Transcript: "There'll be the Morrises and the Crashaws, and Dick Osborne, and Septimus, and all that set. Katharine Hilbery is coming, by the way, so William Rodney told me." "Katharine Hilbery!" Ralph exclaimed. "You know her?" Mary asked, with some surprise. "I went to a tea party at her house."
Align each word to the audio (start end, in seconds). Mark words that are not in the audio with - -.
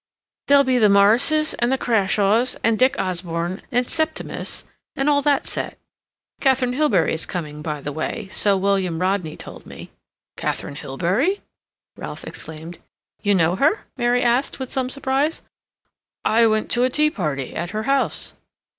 "There'll 0.47 0.63
be 0.63 0.79
the 0.79 0.89
Morrises 0.89 1.53
and 1.59 1.71
the 1.71 1.77
Crashaws, 1.77 2.57
and 2.63 2.79
Dick 2.79 2.95
Osborne, 2.97 3.61
and 3.71 3.87
Septimus, 3.87 4.63
and 4.95 5.07
all 5.07 5.21
that 5.21 5.45
set. 5.45 5.77
Katharine 6.39 6.73
Hilbery 6.73 7.13
is 7.13 7.27
coming, 7.27 7.61
by 7.61 7.81
the 7.81 7.91
way, 7.91 8.27
so 8.31 8.57
William 8.57 8.97
Rodney 8.99 9.37
told 9.37 9.67
me." 9.67 9.91
"Katharine 10.37 10.77
Hilbery!" 10.77 11.41
Ralph 11.95 12.23
exclaimed. 12.23 12.79
"You 13.21 13.35
know 13.35 13.57
her?" 13.57 13.85
Mary 13.95 14.23
asked, 14.23 14.57
with 14.57 14.71
some 14.71 14.89
surprise. 14.89 15.43
"I 16.25 16.47
went 16.47 16.71
to 16.71 16.83
a 16.83 16.89
tea 16.89 17.11
party 17.11 17.53
at 17.55 17.69
her 17.69 17.83
house." 17.83 18.33